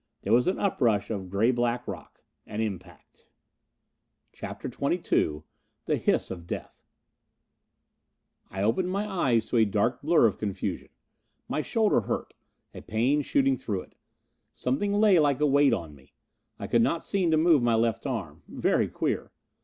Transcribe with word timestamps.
There 0.23 0.33
was 0.33 0.47
an 0.47 0.57
up 0.57 0.81
rush 0.81 1.11
of 1.11 1.29
gray 1.29 1.51
black 1.51 1.87
rock. 1.87 2.23
An 2.47 2.59
impact.... 2.59 3.27
CHAPTER 4.31 4.67
XXII 4.67 5.43
The 5.85 5.95
Hiss 5.95 6.31
of 6.31 6.47
Death 6.47 6.81
I 8.49 8.63
opened 8.63 8.89
my 8.89 9.07
eyes 9.07 9.45
to 9.45 9.57
a 9.57 9.63
dark 9.65 10.01
blur 10.01 10.25
of 10.25 10.39
confusion. 10.39 10.89
My 11.47 11.61
shoulder 11.61 12.01
hurt 12.01 12.33
a 12.73 12.81
pain 12.81 13.21
shooting 13.21 13.55
through 13.55 13.81
it. 13.81 13.95
Something 14.51 14.91
lay 14.95 15.19
like 15.19 15.39
a 15.39 15.45
weight 15.45 15.71
on 15.71 15.93
me. 15.93 16.15
I 16.57 16.65
could 16.65 16.81
not 16.81 17.03
seem 17.03 17.29
to 17.29 17.37
move 17.37 17.61
my 17.61 17.75
left 17.75 18.07
arm. 18.07 18.41
Very 18.47 18.87
queer! 18.87 19.31